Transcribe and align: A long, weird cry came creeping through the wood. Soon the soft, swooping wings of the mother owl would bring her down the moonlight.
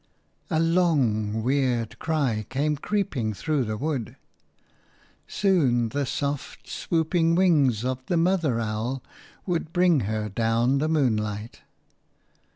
A 0.49 0.59
long, 0.59 1.43
weird 1.43 1.99
cry 1.99 2.47
came 2.49 2.75
creeping 2.75 3.35
through 3.35 3.65
the 3.65 3.77
wood. 3.77 4.15
Soon 5.27 5.89
the 5.89 6.07
soft, 6.07 6.67
swooping 6.67 7.35
wings 7.35 7.85
of 7.85 8.03
the 8.07 8.17
mother 8.17 8.59
owl 8.59 9.03
would 9.45 9.71
bring 9.71 9.99
her 10.09 10.27
down 10.27 10.79
the 10.79 10.87
moonlight. 10.89 11.61